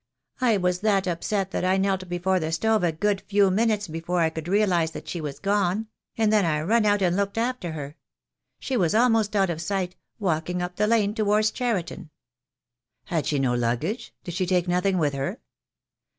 [0.41, 4.19] I was that upset that I knelt before the stove a good few minutes before
[4.21, 7.73] I could realize that she was gone— and then I run out and looked after
[7.73, 7.97] her.
[8.57, 12.09] She was almost out of sight, walking up the lane towards Cheriton."
[13.05, 15.39] "Had she no luggage— did she take nothing with her?"